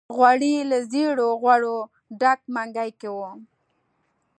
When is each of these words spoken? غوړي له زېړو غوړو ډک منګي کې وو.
غوړي 0.15 0.53
له 0.69 0.77
زېړو 0.91 1.27
غوړو 1.41 1.75
ډک 2.19 2.39
منګي 2.53 2.91
کې 2.99 3.09
وو. 3.15 3.31